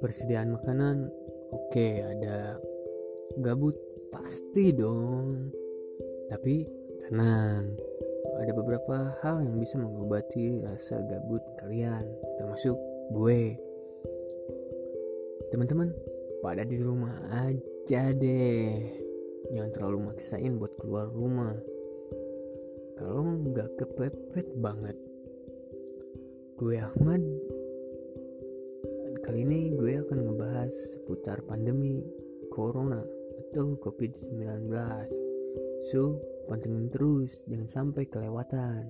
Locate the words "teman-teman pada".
15.52-16.64